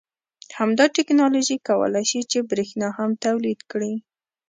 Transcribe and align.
همدا 0.57 0.85
تکنالوژي 0.97 1.57
کولای 1.67 2.05
شي 2.11 2.21
چې 2.31 2.37
بریښنا 2.49 2.89
هم 2.97 3.09
تولید 3.25 3.59
کړي 3.71 3.93